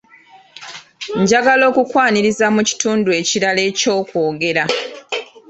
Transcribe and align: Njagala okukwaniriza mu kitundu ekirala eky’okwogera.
Njagala 1.21 1.63
okukwaniriza 1.71 2.45
mu 2.55 2.61
kitundu 2.69 3.09
ekirala 3.19 3.61
eky’okwogera. 3.69 4.63